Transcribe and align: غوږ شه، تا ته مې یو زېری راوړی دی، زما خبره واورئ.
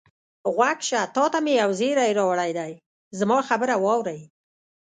غوږ 0.55 0.79
شه، 0.89 1.01
تا 1.15 1.23
ته 1.33 1.39
مې 1.45 1.53
یو 1.61 1.71
زېری 1.79 2.15
راوړی 2.19 2.51
دی، 2.57 2.71
زما 3.19 3.37
خبره 3.49 3.75
واورئ. 3.83 4.21